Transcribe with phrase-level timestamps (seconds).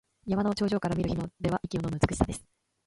[0.25, 2.43] 山の頂上から見る日の出は息をのむ美しさです。